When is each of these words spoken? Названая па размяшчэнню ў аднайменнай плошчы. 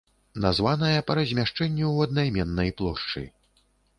Названая 0.45 1.01
па 1.09 1.17
размяшчэнню 1.19 1.85
ў 1.91 1.97
аднайменнай 2.09 2.73
плошчы. 2.79 3.23